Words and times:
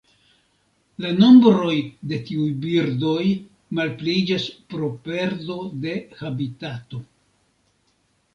La 1.03 1.09
nombroj 1.17 1.75
de 2.13 2.19
tiuj 2.29 2.47
birdoj 2.63 3.25
malpliiĝas 3.81 4.47
pro 4.73 4.91
perdo 5.05 5.59
de 5.85 5.95
habitato. 6.23 7.05